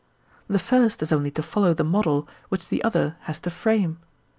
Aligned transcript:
The 0.47 0.57
first 0.57 1.01
has 1.01 1.11
only 1.11 1.29
to 1.29 1.43
follow 1.43 1.75
the 1.75 1.83
model 1.83 2.27
which 2.49 2.69
the 2.69 2.83
other 2.83 3.17
has 3.25 3.39
to 3.41 3.51
frame. 3.51 3.99